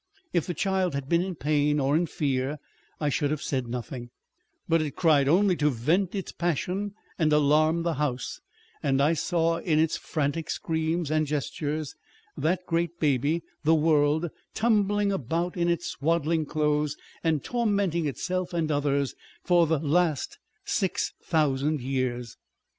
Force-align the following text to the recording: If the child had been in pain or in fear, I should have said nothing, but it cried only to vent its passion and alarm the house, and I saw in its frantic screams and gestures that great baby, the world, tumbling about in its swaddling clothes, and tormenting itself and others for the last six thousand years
If 0.33 0.47
the 0.47 0.55
child 0.55 0.95
had 0.95 1.07
been 1.07 1.21
in 1.21 1.35
pain 1.35 1.79
or 1.79 1.95
in 1.95 2.07
fear, 2.07 2.57
I 2.99 3.09
should 3.09 3.29
have 3.29 3.43
said 3.43 3.67
nothing, 3.67 4.09
but 4.67 4.81
it 4.81 4.95
cried 4.95 5.27
only 5.27 5.55
to 5.57 5.69
vent 5.69 6.15
its 6.15 6.31
passion 6.31 6.95
and 7.19 7.31
alarm 7.31 7.83
the 7.83 7.93
house, 8.01 8.41
and 8.81 8.99
I 8.99 9.13
saw 9.13 9.57
in 9.57 9.77
its 9.77 9.97
frantic 9.97 10.49
screams 10.49 11.11
and 11.11 11.27
gestures 11.27 11.93
that 12.35 12.65
great 12.65 12.99
baby, 12.99 13.43
the 13.63 13.75
world, 13.75 14.31
tumbling 14.55 15.11
about 15.11 15.55
in 15.55 15.69
its 15.69 15.85
swaddling 15.85 16.47
clothes, 16.47 16.97
and 17.23 17.43
tormenting 17.43 18.07
itself 18.07 18.55
and 18.55 18.71
others 18.71 19.13
for 19.43 19.67
the 19.67 19.77
last 19.77 20.39
six 20.65 21.13
thousand 21.21 21.79
years 21.79 22.37